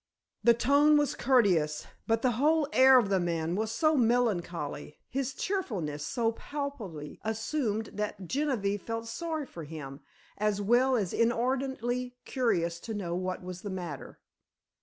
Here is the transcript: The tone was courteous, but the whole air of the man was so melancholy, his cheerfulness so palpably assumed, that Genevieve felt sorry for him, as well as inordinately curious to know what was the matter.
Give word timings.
The 0.43 0.55
tone 0.55 0.97
was 0.97 1.13
courteous, 1.13 1.85
but 2.07 2.23
the 2.23 2.31
whole 2.31 2.67
air 2.73 2.97
of 2.97 3.09
the 3.09 3.19
man 3.19 3.55
was 3.55 3.71
so 3.71 3.95
melancholy, 3.95 4.97
his 5.07 5.35
cheerfulness 5.35 6.03
so 6.03 6.31
palpably 6.31 7.19
assumed, 7.23 7.91
that 7.93 8.27
Genevieve 8.27 8.81
felt 8.81 9.05
sorry 9.07 9.45
for 9.45 9.63
him, 9.63 9.99
as 10.39 10.59
well 10.59 10.95
as 10.95 11.13
inordinately 11.13 12.15
curious 12.25 12.79
to 12.79 12.95
know 12.95 13.13
what 13.13 13.43
was 13.43 13.61
the 13.61 13.69
matter. 13.69 14.17